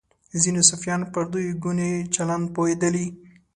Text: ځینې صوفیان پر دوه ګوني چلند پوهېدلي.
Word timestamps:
ځینې 0.41 0.61
صوفیان 0.69 1.01
پر 1.13 1.23
دوه 1.33 1.51
ګوني 1.63 1.91
چلند 2.15 2.45
پوهېدلي. 2.55 3.07